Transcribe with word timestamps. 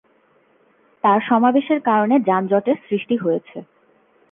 তার 1.03 1.19
সমাবেশের 1.29 1.79
কারণে 1.81 2.15
যানজটের 2.27 2.77
সৃষ্টি 2.87 3.15
হয়েছে। 3.17 3.57